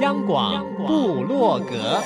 [0.00, 2.02] 央广布洛格，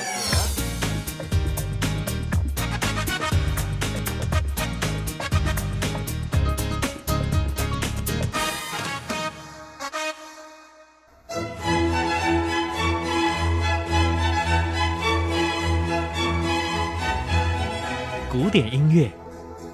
[18.31, 19.11] 古典音乐。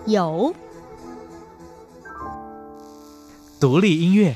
[0.08, 0.56] 有，
[3.60, 4.36] 独立音乐。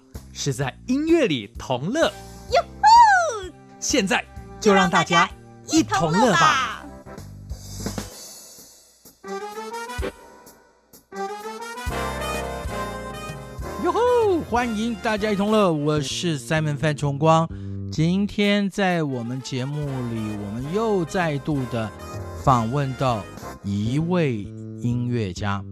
[0.43, 2.11] 是在音乐里同乐，
[2.51, 3.53] 哟吼！
[3.79, 4.25] 现在
[4.59, 5.29] 就让大家
[5.67, 6.83] 一同乐吧！
[13.83, 14.39] 哟吼！
[14.49, 17.47] 欢迎大家一同乐，我是 Simon 范崇光。
[17.91, 21.87] 今天在我们节目里，我们又再度的
[22.43, 23.23] 访问到
[23.63, 24.37] 一位
[24.81, 25.63] 音乐家，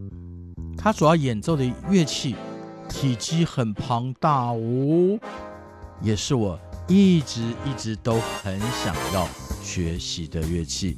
[0.77, 2.35] 他所要演奏的乐器。
[2.89, 5.17] 体积很庞大哦，
[6.01, 9.25] 也是我一直一直都很想要
[9.63, 10.97] 学习的乐器。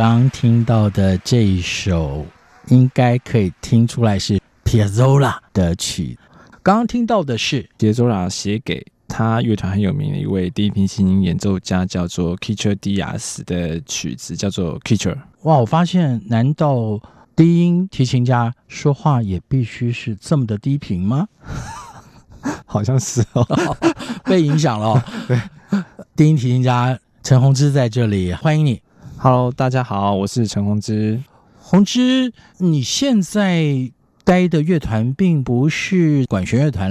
[0.00, 2.24] 刚听到的这一首，
[2.68, 6.18] 应该可以听出来是 Piazzolla 的曲。
[6.62, 15.18] 刚刚听到的是 Piazzolla 写给他乐团很有名的一位低频琴演奏家，叫做 Kitcher Diaz 的曲子，叫做 Kitcher。
[15.42, 16.98] 哇，我发现，难道
[17.36, 21.28] 低音提琴家说话也必须是这么的低频吗？
[22.64, 23.46] 好像是哦，
[24.24, 25.02] 被影响了哦。
[25.28, 25.38] 对，
[26.16, 28.80] 低音提琴家陈鸿之在这里，欢迎你。
[29.22, 31.22] Hello，大家好，我是陈宏之。
[31.60, 33.62] 宏之，你现在
[34.24, 36.90] 待的乐团并不是管弦乐团，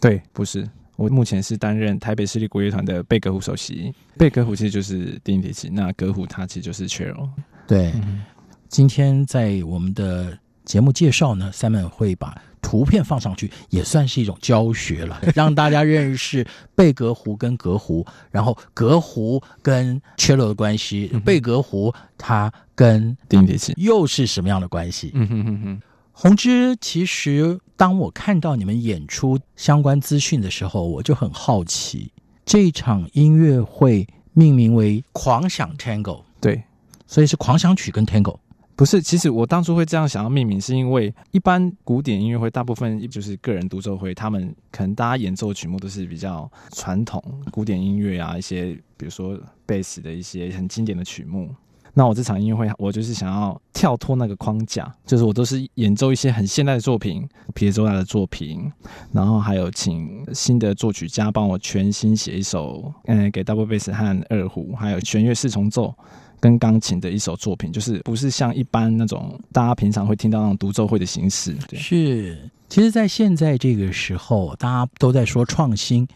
[0.00, 0.68] 对，不是。
[0.96, 3.94] 我目前是担任台北市立国乐团的贝格虎首席。
[4.18, 7.28] 贝格虎其实就是定音提琴，那格虎它其实就是 cello。
[7.68, 8.24] 对，嗯、
[8.68, 25.10] 今天在我们的节目介绍呢，Simon 会把图片放上去，也算是一种教学了， 让大家认识贝格湖跟格湖，然后格湖跟 cello 的关系，嗯、贝格湖它跟低音提琴又是什么样的关系？
[25.14, 25.82] 嗯哼哼哼。
[26.12, 32.12] 红之，其实当我看到你们演出相关资讯的时候，我就很好奇，
[32.44, 36.62] 这场音乐会命名为“狂想 Tango”，对，
[37.06, 38.36] 所以是狂想曲跟 Tango。
[38.80, 51.54] 不是，其实我当初会这样想要命名，是因为一般古典音乐会大部分就是个人独奏会，他们可能大家演奏曲目都是比较传统古典音乐啊，一些比如说贝斯的一些很经典的曲目。
[51.92, 58.72] 那我这场音乐会，我就是想要跳脱那个框架，就是我都是演奏一些很现代的作品，皮耶佐拉的作品，
[59.12, 65.94] 然后还有请新的作曲家帮我全新写一首，嗯，给 double bass 和二胡，还有弦乐四重奏。
[66.40, 71.54] 跟钢琴的一首作品，就是不是像一般那种大家平常会听到那种独奏会的形式。
[71.68, 76.08] 对，是，其实，在现在这个时候，大家都在说创新，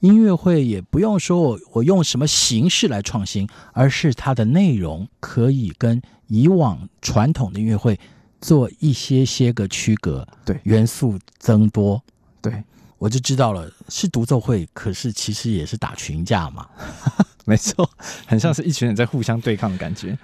[0.00, 7.98] 音乐会也不用说我我用什么形式来创新，而是它的内容可以跟以往传统的音乐会
[8.40, 12.02] 做一些些个区隔，对，元素增多，
[12.40, 12.52] 对，
[12.98, 16.66] 我就知道了，是独奏会，可是其实也是打群架嘛。
[17.44, 17.88] 没错，
[18.26, 20.16] 很像是一群人在互相对抗的感觉。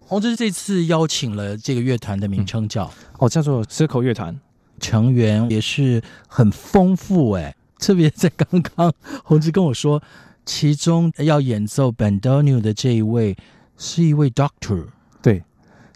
[0.00, 4.38] 鸿之这次邀请了这个乐团的名称叫、嗯、哦，叫做 Circle 乐团，
[4.80, 7.54] 成员也是很丰富哎。
[7.78, 8.92] 特别在刚刚，
[9.24, 10.02] 洪之跟我说，
[10.44, 13.36] 其中要演奏 Bandoneon 的这一位
[13.76, 14.86] 是一位 Doctor。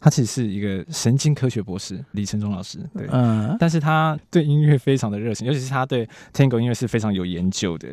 [0.00, 2.78] 他其实是一个神经科学博士，李承忠老师。
[2.94, 7.88] 对，嗯，但是他对音乐非常的热情，尤其是他对 Tango 音乐是非常有研究的。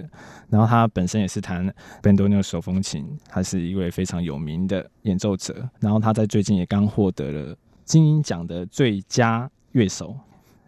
[0.50, 1.70] 然后他本身也是弹
[2.02, 5.70] Bandoneon 手风琴，他是一位非常有名的演奏者。
[5.82, 10.16] 然后他在最近也刚获得了金鹰奖的最佳乐手，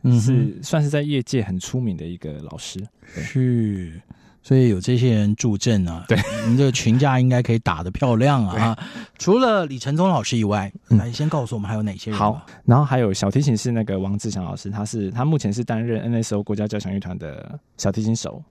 [0.02, 2.86] 嗯，是算是在业界很出名的一个老师。
[3.06, 4.02] 是。
[4.42, 6.18] 所以有这些人助阵啊，对，
[6.48, 8.78] 你这个群架应该可以打得漂亮啊！
[9.18, 12.20] 除了李承宗老师以外，来先告诉我们还有哪些人？
[12.20, 18.42] 好，然后还有小提琴是那个王志祥老师，他是他目前是担任 NSO 国家交响乐团的小提琴手。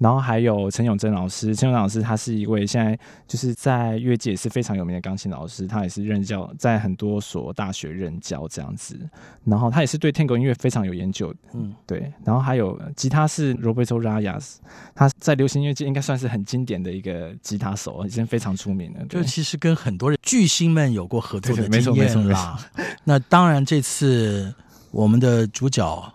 [0.00, 8.98] 然后还有陈永贞老师，陈永贞老师他是一位现在就是在乐界也是非常有名的钢琴老师，他也是任教在很多所大学任教这样子。
[9.44, 12.10] 然后他也是对 Tango 音乐非常有研究，嗯，对。
[12.24, 14.54] 然后还有吉他是 Roberto Rayas，
[14.94, 19.04] 他在流行音乐界应该算是很经典的一个吉他手，已经非常出名了。
[19.04, 22.58] 就其实跟很多人巨星们有过合作的经验啦。
[23.04, 24.54] 那当然，这次
[24.92, 26.14] 我们的主角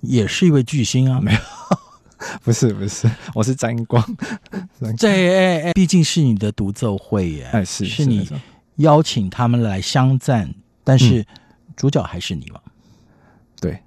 [0.00, 1.40] 也是一位巨星啊，没有。
[2.42, 4.02] 不是不是，我是沾光。
[4.96, 8.28] 这哎哎，毕竟是你的独奏会耶，哎是是你
[8.76, 11.24] 邀请他们来相赞，但是
[11.76, 12.60] 主角还是你嘛？
[13.60, 13.78] 对。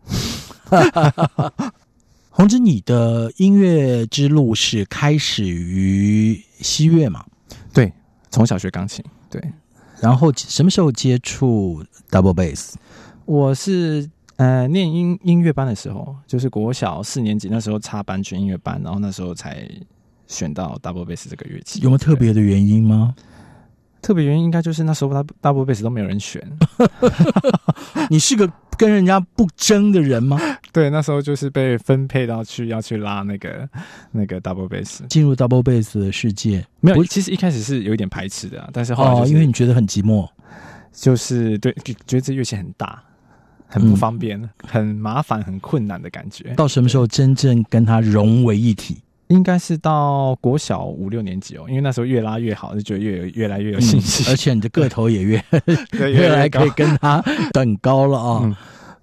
[2.30, 7.26] 红之，你的音乐之路是开始于西乐嘛？
[7.74, 7.92] 对，
[8.30, 9.04] 从小学钢琴。
[9.30, 9.42] 对，
[10.00, 12.74] 然后什么时候接触 double bass？
[13.26, 14.10] 我是。
[14.40, 19.70] 呃，念音音乐班的时候，就是国小四年级那时候插班去音乐班，然后那时候才
[20.28, 21.82] 选到 double bass 这个乐器。
[21.82, 23.14] 有没有特别的原因吗？
[24.02, 26.42] 特别原因应该就是那时候 double bass 都没有人选。
[28.10, 30.40] 你是个跟人家不争的人吗？
[30.72, 33.68] 对，那时候就是被分配到去要去拉那个
[34.10, 36.66] 那个 double bass，进入 double bass 的世界。
[36.80, 40.26] 没有，其实一开始是有一点排斥的，但是后来、就是哦、因为你觉得很寂寞，
[40.94, 43.04] 就是对，觉得这乐器很大。
[43.70, 46.54] 很不方便，嗯、很麻烦，很困难的感觉。
[46.56, 48.98] 到什么时候真正跟它融为一体？
[49.28, 55.40] 应该是到国小五六年级哦，因为那时候越拉越好，就觉得越有越来越有信心、嗯，而且你的个头也越
[55.94, 57.24] 越来可以跟他
[57.54, 58.56] 等高了啊、哦嗯。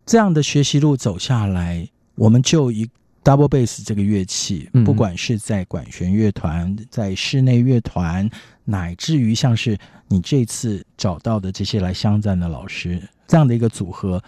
[0.05, 2.89] 这样的学习路走下来，我们就以
[3.23, 8.29] double bass 这个乐器，不管是在管弦乐团、在室内乐团，
[8.65, 14.21] 乃至于像是你这次找到的这些来相赞的老师这样的一个组合，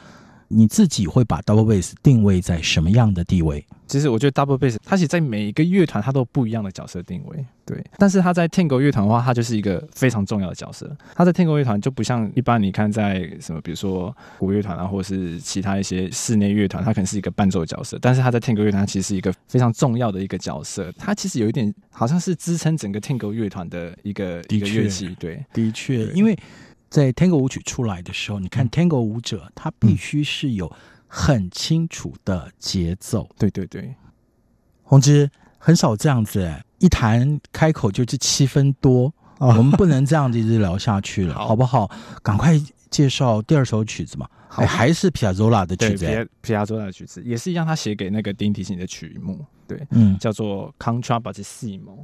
[0.49, 3.65] 你自己会把 Double Bass 定位在什么样的地位？
[3.87, 7.83] 其实我觉得 Double Bass 它其实在每一个乐团它都有不一样的角色定位，对。
[7.97, 10.95] 但是它在 Tango 乐团的话，它就是一个非常重要的角色。
[11.15, 17.99] 它在 Tango 乐团就不像一般你看在什么，比如说古乐团啊，或者是其他一些室内乐团，它可能是一个伴奏角色。
[18.03, 20.93] 但是它在 Tango 乐团，它其实是一个非常重要的一个角色。
[20.99, 26.39] 它其实有一点好像是支撑整个 Tango 乐团的一个一个乐器，对，的确，因为
[26.89, 30.71] 在 Tango 舞曲出来的时候，你看 Tango 舞者，他必须是有
[31.07, 33.25] 很清楚的节奏。
[33.31, 33.95] 嗯、对对对。
[34.83, 41.91] 红之很少这样子，一弹开口就是七分多，哦、我们不能这样子一直聊下去了， 好，好不好？
[42.23, 51.99] 赶快介绍第二首曲子嘛，好，还是皮亚佐拉的曲子，皮亚佐拉的曲子也是一样，他写给那个低音提琴的曲目，对，嗯，叫做 Contrabassissimo，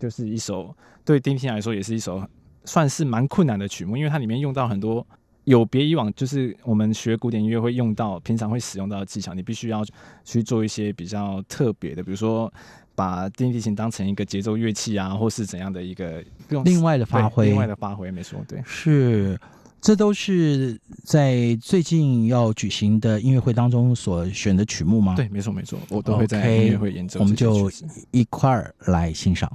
[0.00, 2.20] 就是一首对低音提琴来说也是一首
[2.64, 5.06] 算是蛮困难的曲目，因为它里面用到很多。
[5.44, 9.84] 有别以往，就是我们学古典音乐会用到、平常会使用到的技巧，你必须要
[10.24, 12.50] 去做一些比较特别的，比如说
[12.94, 19.38] 把电音提琴当成一个节奏乐器啊，或是怎样的一个用另外的发挥，另外的发挥，没错，对，是，
[19.82, 25.14] 这都是在最近要举行的音乐会当中所选的曲目吗？
[25.14, 27.70] 对，没错，没错，我都会在音乐会演奏，我们就
[28.12, 29.52] 一块儿来欣赏。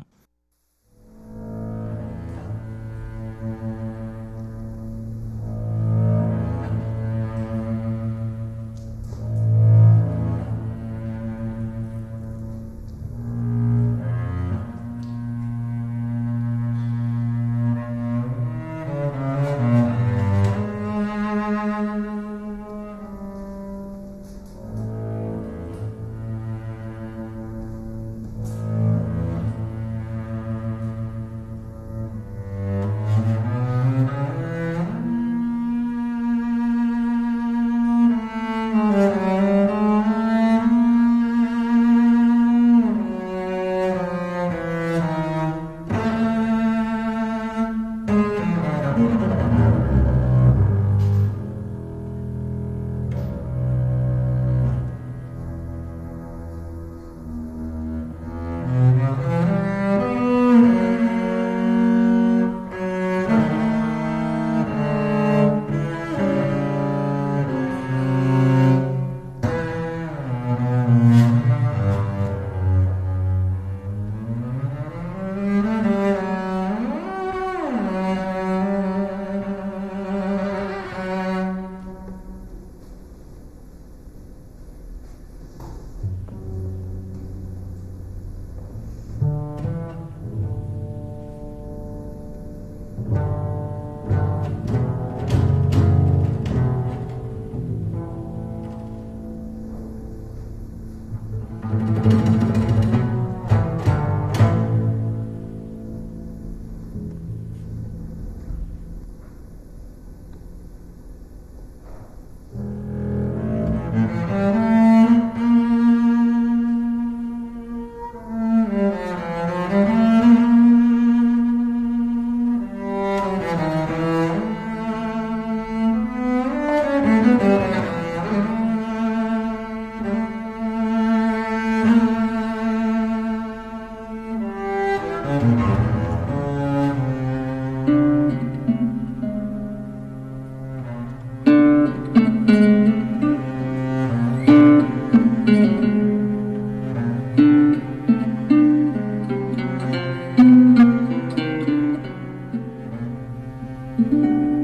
[154.00, 154.59] Música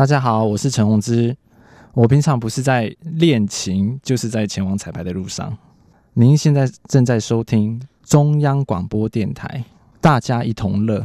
[0.00, 1.36] 大家好，我是陈鸿之。
[1.92, 5.54] 我平常不是在练琴，就是在前往彩排的路上。
[6.14, 9.62] 您现在正在收听中央广播电台，
[10.00, 11.00] 大家一同乐。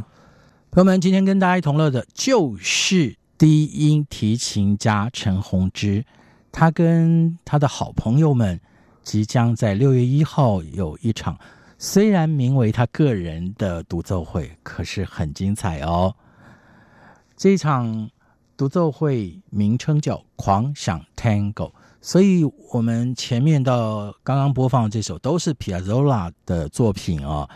[0.71, 6.05] 朋友们，今天跟大家一同乐的就是低音提琴家陈鸿之。
[6.49, 8.57] 他跟他的好朋友们
[9.03, 11.37] 即将在六月一号有一场，
[11.77, 16.15] 虽然名为他个人的独奏会，可是很精彩哦。
[17.35, 18.09] 这一场。
[18.57, 21.53] 独奏会名称叫《狂想 Tango》，
[21.99, 27.49] 所以我们前面到刚刚播放的这首都是 Piazzolla 的作品啊、哦，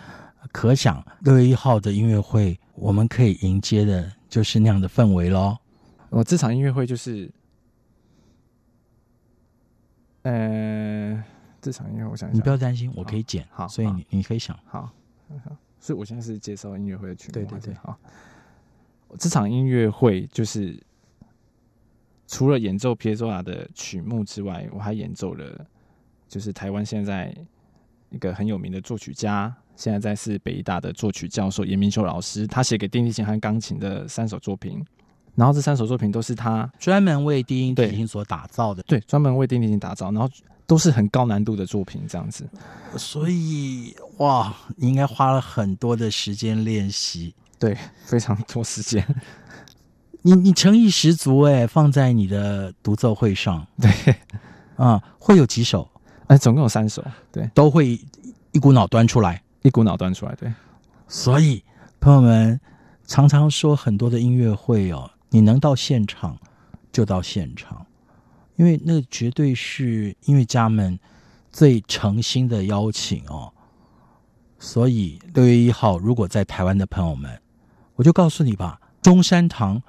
[0.52, 5.58] 可想六月一号的音乐会，我们可以迎接的就是那样的氛围喽。
[6.10, 7.32] 我这场音乐会就是，
[10.24, 11.24] 呃，
[11.62, 12.36] 这场音乐我想，想。
[12.36, 14.82] 你不要担心，我可以剪，好，所以你你可以想，好，
[15.46, 17.98] 好，所以我现在是介绍音乐会的曲目，对对对，好，
[19.18, 20.78] 这场音乐会就是。
[22.32, 25.66] 除了演奏皮耶佐拉的曲目之外，我还演奏了，
[26.28, 27.36] 就是台湾现在
[28.12, 34.80] 一个很有名的作曲家，现在在是北艺大的作曲教授严明秀老师，他写给低音提琴和钢琴的三首作品，
[35.34, 40.30] 然后这三首作品都是他专门为低音提琴所打造的，对，专门为低音提琴打造，然后
[40.68, 42.48] 都是很高难度的作品，这样子。
[42.96, 49.04] 所以哇，你应该花了很多的时间练习，对，非常多时间。
[50.22, 53.90] 你你诚意十足哎，放在你的独奏会上，对，
[54.76, 55.90] 啊、嗯，会有几首？
[56.28, 57.02] 哎，总共有三首，
[57.32, 58.00] 对，都会
[58.52, 60.52] 一股脑端出来，一股脑端出来，对。
[61.08, 61.64] 所以
[62.02, 62.60] 朋友们
[63.08, 66.38] 常常说，很多的音乐会哦，你能到现场
[66.92, 67.86] 就到现场，
[68.58, 71.00] 因为那绝对是音乐家们
[71.50, 73.54] 最诚心的邀请哦。
[74.60, 77.42] 所以六月一号，如果在台湾的朋友们，
[77.96, 79.82] 我就告诉你吧，中山堂。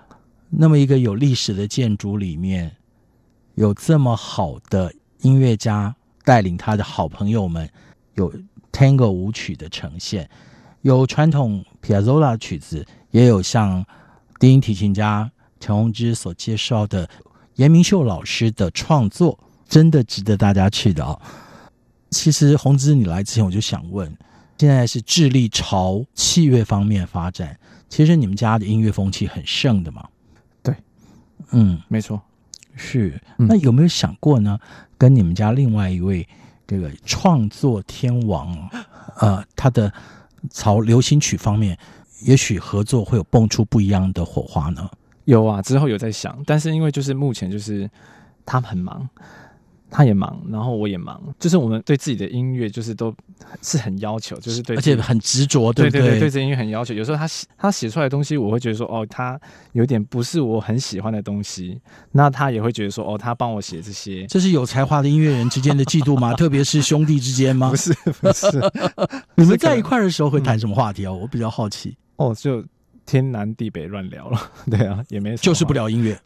[0.51, 2.77] 那么一个有历史的建筑里面，
[3.55, 7.71] 有这么好的音乐家带领他的好朋友们，
[8.15, 8.33] 有
[8.73, 10.29] Tango 舞曲的呈现，
[10.83, 13.85] 有传统 Piazzolla 曲子，也有像
[14.41, 17.09] 低音提琴家陈鸿之所介绍的
[17.55, 21.21] 严明秀老师的创作，真的值得大家去的哦。
[22.11, 24.13] 其实鸿之你来之前我就想问，
[24.59, 27.57] 现在是致力朝器乐方面发展，
[27.89, 30.09] 其实你们家的音乐风气很盛的嘛。
[31.51, 32.21] 嗯，没错，
[32.75, 33.21] 是。
[33.37, 34.59] 那有没有想过呢？
[34.63, 36.27] 嗯、跟你们家另外一位
[36.67, 38.57] 这个创作天王，
[39.17, 39.93] 呃，他的
[40.51, 41.77] 朝流行曲方面，
[42.23, 44.89] 也许合作会有蹦出不一样的火花呢？
[45.25, 47.89] 有啊，之后有在想，但是因为就是目前就是
[48.45, 49.09] 他很忙。
[49.91, 53.13] 他也忙，然后我也忙，就是我们对自己的音乐就是都
[53.61, 56.01] 是很要求，就是对，而且很执着，对对？
[56.01, 56.95] 对对这音乐很要求。
[56.95, 59.39] 有时候他写他写出来的东西，我会觉得说，哦，他
[59.73, 61.81] 有点不是我很喜欢的东西。
[62.13, 66.35] 那他也会觉得说，哦，他帮我写这些，这是有才华的音乐人之间的 嫉妒吗？
[66.35, 67.71] 特别是兄弟之间吗？
[67.71, 68.47] 不是，不是。
[69.35, 71.11] 你们在一块的时候会谈什么话题啊？
[71.11, 71.97] 嗯、我比较好奇。
[72.17, 72.65] 哦，就
[73.05, 74.39] 天南地北乱聊了。
[74.71, 76.17] 对啊，也没就是不聊音乐。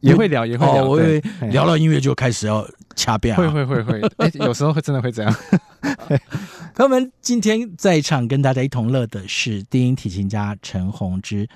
[0.00, 0.84] 也会聊，也会聊。
[0.84, 2.64] 哦、我以为聊到音乐就开始要
[2.98, 3.38] 掐边、啊。
[3.38, 5.34] 会会会会，哎， 有时候会真的会这样。
[6.74, 11.48] 朋友们，今天在场跟大家一同乐的是低音提琴家陈宏之。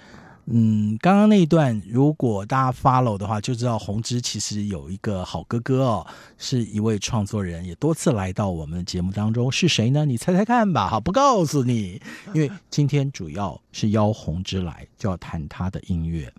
[0.46, 9.50] 嗯，刚刚那一段，如果大家 follow 的话，就知道宏之其实有一个好哥哥哦，是一位创作人，也多次来到我们的节目当中。
[9.52, 10.05] 是谁呢？
[10.05, 10.88] 你猜猜看吧。
[10.88, 12.02] 好，不告诉你，
[12.35, 16.33] 因为今天主要是邀宏之来，就要谈他的音乐。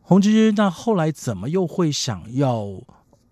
[0.00, 2.66] 宏之，那后来怎么又会想要，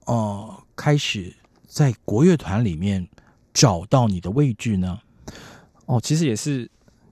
[0.08, 1.34] 呃，开始
[1.66, 3.06] 在国乐团里面
[3.52, 4.98] 找到你的位置呢？
[5.84, 6.66] 哦，其实也是，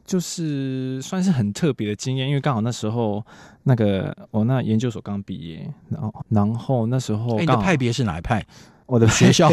[0.07, 3.23] 就是算是很特别的经验，因为刚好那时候
[3.65, 8.43] 那个我那研究所刚毕业，然后然后那时候，欸，你的派别是哪一派？
[8.87, 9.51] 我的学校，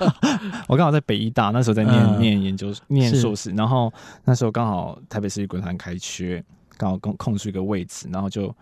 [0.66, 3.92] 我刚好在北医大，那时候在念，嗯，念研究念硕士，然后
[4.24, 6.42] 那时候刚好台北市立国乐团开缺，
[6.78, 8.54] 刚好空空出一个位置，然后就。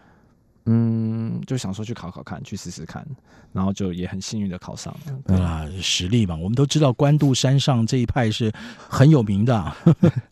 [0.68, 3.06] 嗯，就想说去考考看，去试试看，
[3.52, 5.18] 然后就也很幸运的考上了。
[5.26, 9.72] 对啊，实力嘛，我们都知道官渡山上这一派是很有名的，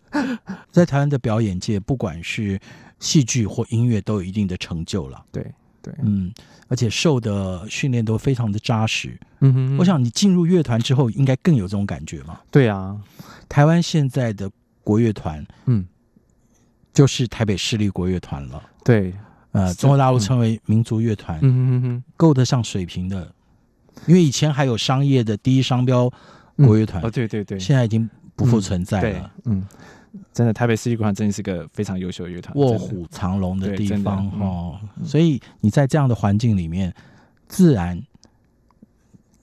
[0.73, 2.61] 在台湾的表演界，不管是
[2.99, 5.25] 戏剧或音乐，都有一定的成就了。
[5.31, 5.47] 对
[5.81, 6.33] 对，嗯，
[6.66, 9.16] 而且受的训练都非常的扎实。
[9.38, 12.40] 嗯哼，哼，我想你进入乐团之后，应该更有这种感觉嘛。
[12.51, 13.01] 对啊，
[13.49, 14.51] 台湾现在的
[14.83, 15.87] 国乐团，嗯，
[16.92, 18.61] 就是台北市立国乐团了。
[18.85, 19.14] 对。
[19.55, 23.33] 呃，中国大陆称为民族乐团，嗯嗯嗯，够得上水平的，
[24.09, 26.11] 因为以前还有商业的第一商标
[26.57, 29.64] 国乐团，哦，对对对，现在已经不复存在了，嗯，
[30.33, 36.93] 真的，台北市立国乐团真的是个非常优秀的乐团，卧虎藏龙的地方哦，所以你在这样的环境里面，
[37.47, 38.03] 自然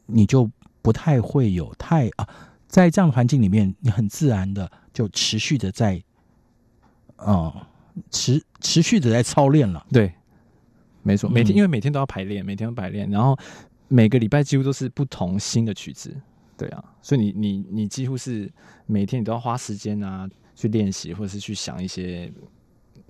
[0.07, 2.27] 你就不太会有太啊，
[2.67, 6.03] 在这样的环境里面，你很自然的就持续的在，
[7.15, 7.55] 哦。
[8.09, 10.11] 持持续的在操练了，对，
[11.03, 13.37] 没错，每天、嗯、因为每天都要排练，每天都排练，然后
[13.87, 16.15] 每个礼拜几乎都是不同新的曲子，
[16.57, 18.51] 对啊，所以你你你几乎是
[18.85, 22.31] 每天你都要花时间啊去练习，或者是去想一些，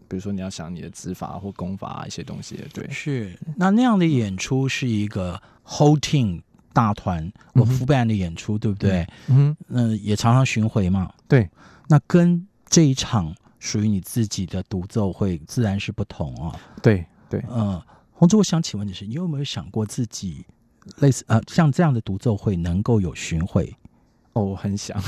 [0.08, 3.38] 比如说你要想你的指法或功法啊一些东西，对，是。
[3.56, 6.42] 那那样的演出是一个 whole team
[6.74, 7.80] 大团，我嗯哼。
[7.80, 9.06] full band 的演出，对不对？
[9.28, 11.12] 嗯，嗯、也常常巡回嘛。
[11.28, 11.50] 对，
[11.90, 16.60] 那跟这一场属于你自己的独奏会自然是不同哦。
[16.82, 17.80] 对对，嗯，
[18.12, 20.44] 洪志，我想请问的是，你有没有想过自己
[20.98, 23.74] 类似呃像这样的独奏会能够有巡回？
[24.34, 25.00] 哦，我很想，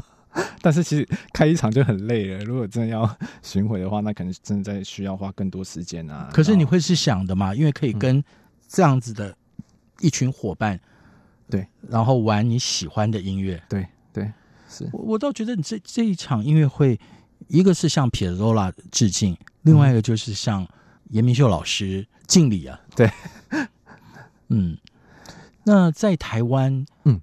[0.60, 2.44] 但是其实开一场就很累了。
[2.44, 6.28] 如果真的要巡回的话，那可能真的在需要花更多时间啊。
[6.32, 7.54] 可是你会是想的嘛？
[7.54, 8.22] 因为可以跟
[8.66, 9.36] 这样子的
[10.00, 10.80] 一群伙伴，
[11.48, 13.62] 对，然后玩你喜欢的音乐。
[13.68, 14.32] 对对
[14.68, 16.98] 是我我倒觉得你这这一场音乐会，
[17.52, 20.66] 一个是向皮亚佐拉致敬，另外一个就是向
[21.10, 22.80] 严明秀老师敬礼啊。
[22.96, 23.10] 对，
[24.48, 24.78] 嗯，
[25.62, 27.20] 那在台湾，嗯，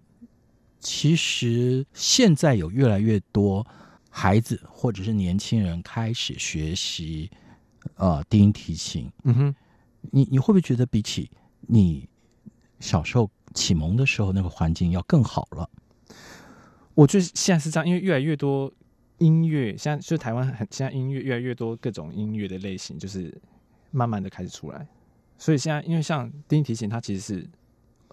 [0.80, 3.66] 其实现在有越来越多
[4.08, 7.32] 孩子或者是年轻人开始学习
[7.96, 9.12] 呃低音提琴。
[9.24, 9.56] 嗯哼，
[10.12, 12.08] 你你会不会觉得比起你
[12.80, 15.68] 小时候启蒙的时候那个环境要更好了？
[16.94, 18.72] 我觉得现在是这样，因为越来越多
[19.20, 23.34] 音乐，现在就台湾很现在音乐越来越多各种音乐的类型，就是
[23.92, 24.86] 慢慢的开始出来。
[25.38, 27.48] 所以现在因为像低音提琴，它其实是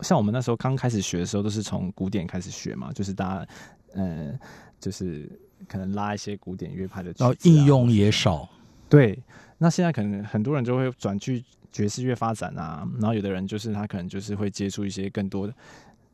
[0.03, 3.49] 像我们那时候刚开始学的时候，都是从古典开始学嘛，就是大家
[3.95, 4.39] 呃，
[4.79, 5.29] 就是
[5.67, 8.49] 可能拉一些古典乐派的，然后应用也少。
[8.89, 9.19] 对，
[9.59, 15.55] 那现在可能很多人就会转去爵士乐发展啊，然后有的人就是他可能就是会接触一些更多的。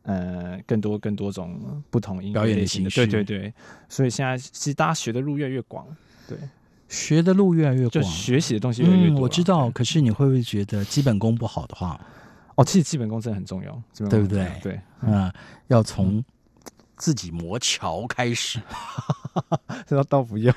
[0.03, 3.55] 呃，更多更多种不同音乐表演的类型的，形式对对对，
[3.89, 5.87] 所以现在其实大家学的路越来越广，
[6.29, 6.37] 对，
[6.89, 9.23] 学的路越来越就广，学习的东西越来越多、嗯。
[9.23, 12.01] 我知道，可是你会不会觉得基本功不好的话，
[12.57, 15.33] 哦，其实基本功真的很重要，对不对对，嗯，
[15.69, 16.25] 要从
[16.97, 18.61] 自己磨桥开始。
[19.87, 20.55] 这倒倒不用，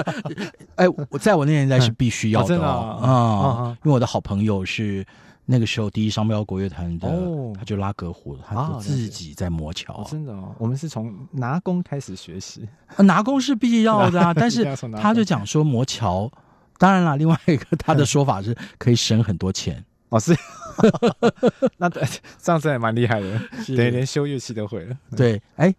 [0.76, 5.06] 哎，我在我那年代是必须要的哦真的哦，啊啊啊因为我的好朋友是
[5.48, 7.52] 那个时候第一商标国乐团的，哦。
[7.56, 10.02] 他就拉革胡，他啊就自己在磨桥。
[10.02, 10.06] 哦，。
[10.10, 14.64] 真的哦，我们是从拿弓开始学习，啊拿弓是必要的啊， 但是
[14.96, 16.30] 他就弓讲说磨桥，
[16.78, 20.36] 当然了，另外一个他的说法是可以省很多钱，哦是，
[21.78, 22.00] 那这
[22.52, 25.72] 样子也蛮厉害的，连修乐器都会了，对，哎，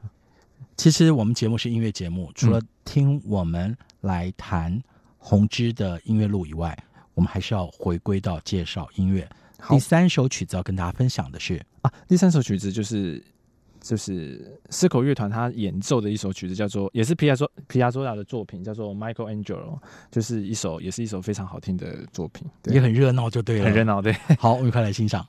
[0.78, 4.82] 其实我们节目是音乐节目，除了听我们来谈
[5.18, 6.78] 红之的音乐录以外，
[7.13, 9.28] 我们还是要回归到介绍音乐。
[9.60, 13.24] 好第三首曲子要跟大家分享的是，啊，第三首曲子就是
[13.82, 19.80] 就是四口乐团他演奏的一首曲子，叫做也是皮亚佐皮亚佐拉的作品，叫做 Michael Angelo，
[20.12, 24.14] 就是一首也是一首非常好听的作品，对也很热闹，就对了，很热闹，对。
[24.40, 25.26] 好，我们快来欣赏。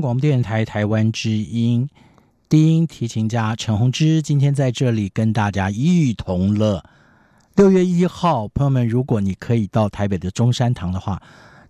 [0.00, 1.86] 央广播电台台湾之音，
[2.48, 6.82] 低音提琴家陈鸿之今天在这里跟大家一同乐。
[7.54, 11.20] 六月一号，朋友们，如果你可以到台北的中山堂的话，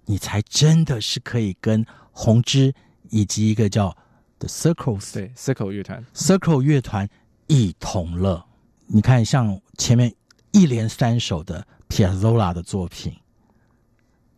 [0.05, 2.72] 你才真的是可以跟宏之
[3.09, 3.93] 以及一个叫
[4.39, 7.09] The Circles 对 Circle 乐团 Circle 乐团
[7.49, 8.45] 一同乐。
[8.87, 10.14] 你看，像前面
[10.53, 13.12] 一连三首的 Piazzolla 的作品，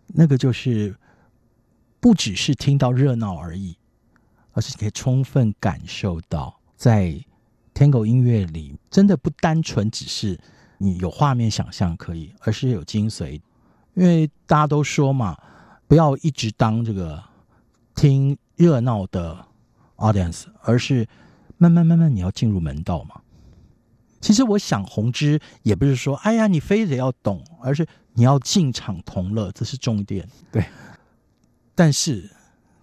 [0.07, 0.97] 那个就是。
[2.01, 3.76] 不只是听到热闹而已，
[4.53, 7.18] 而是可以充分感受到，在
[7.74, 10.38] Tango 音乐里，真的不单纯只是
[10.78, 13.40] 你有画面想象可以，而是有精髓。
[13.94, 15.36] 因为大家都说嘛，
[15.86, 17.22] 不要一直当这个
[17.94, 19.46] 听热闹的
[19.96, 21.07] audience，而是
[21.59, 23.20] 慢慢慢慢你要进入门道嘛。
[24.20, 30.28] 其实我想，红之也不是说，哎呀，你非得要懂，而是你要进场同乐，这是重点。
[30.50, 30.64] 对。
[31.74, 32.30] 但是，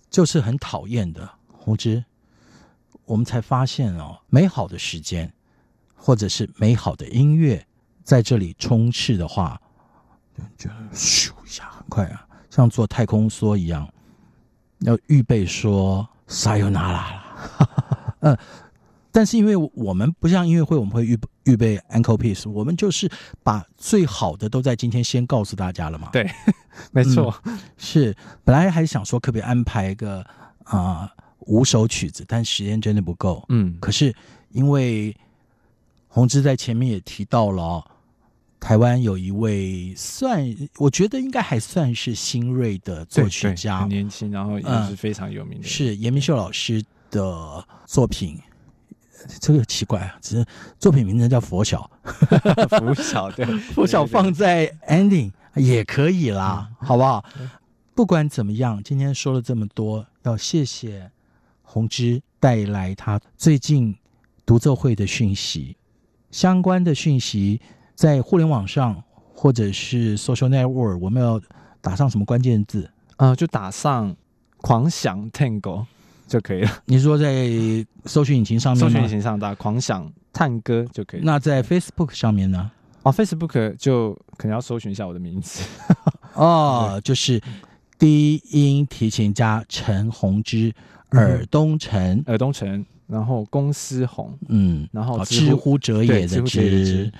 [0.09, 1.29] 就是很讨厌的
[1.69, 2.03] 鸿芝，
[3.05, 5.31] 我们才发现哦，美好的时间，
[5.95, 7.63] 或者是美好的音乐，
[8.03, 9.61] 在这里充斥的话，
[10.57, 13.87] 就咻一下很快啊，像做太空梭一样，
[14.79, 17.23] 要预备说撒由那拉了。
[18.21, 18.37] 嗯。
[19.11, 23.11] 但是因为我们不像音乐会，我们会预预备 encore piece，我们就是
[23.41, 26.09] 把最好的都在今天先告诉大家了嘛。
[26.13, 26.29] 对，
[26.91, 30.21] 没错，嗯、是本来还想说可不可以安排一个
[30.63, 31.11] 啊、呃、
[31.49, 33.43] 五首曲子，但时间真的不够。
[33.49, 34.15] 嗯，可是
[34.51, 35.15] 因为
[36.07, 37.85] 宏志在前面也提到了、哦，
[38.59, 40.43] 台湾有一位算
[40.77, 48.39] 我觉得应该还算是新锐的作曲家，很年轻，然后也是非常有名的，嗯、是严明秀老师的作品。
[49.41, 50.45] 这个奇怪啊，只是
[50.79, 51.91] 作品名称叫拂晓，
[52.69, 53.45] 拂晓对，
[53.75, 57.25] 拂晓放在 ending 也可以啦，好不好？
[57.93, 61.11] 不管怎么样，今天说了这么多，要谢谢
[61.71, 63.95] 鸿芝带来他最近
[64.43, 65.77] 独奏会的讯息，
[66.31, 67.61] 相关的讯息
[67.93, 69.03] 在互联网上
[69.35, 71.39] 或者是 social network，我们要
[71.79, 73.35] 打上什么关键字啊、呃？
[73.35, 74.15] 就打上
[74.57, 75.85] 狂想 Tango。
[76.27, 76.69] 就可以了。
[76.85, 77.49] 你说在
[78.05, 81.25] 搜寻引擎上面，搜寻引擎上打“狂想探戈”就可以了。
[81.25, 82.69] 那在 Facebook 上面呢？
[83.01, 85.63] 哦，Facebook 就可能要搜寻一下我的名字。
[86.35, 87.41] 哦，就是
[87.97, 90.71] 低音提琴家陈洪芝，
[91.09, 97.11] 尔东城，尔东城，然后公司红，嗯，然后知乎者也的知。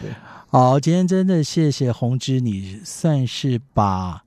[0.48, 4.24] 好，今天真的谢谢红之，你算是把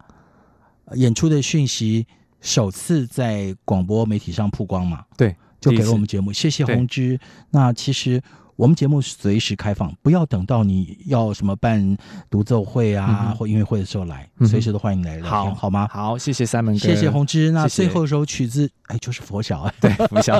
[0.95, 2.07] 演出的讯息。
[2.41, 5.05] 首次在广播媒体上曝光嘛？
[5.17, 7.17] 对，就给了我们节目，谢谢红之。
[7.51, 8.21] 那其实
[8.63, 11.97] 我们节目随时开放，不要等到你要什么办
[12.31, 15.89] 独奏会啊、嗯、或音乐会的时候来，随时都欢迎你来聊天，好，好吗？
[15.91, 17.51] 好，谢谢 Simon 哥，谢谢红之。
[17.51, 20.39] 那最后一首曲子，哎，就是佛晓啊，对，佛晓。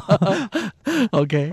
[1.11, 1.53] OK。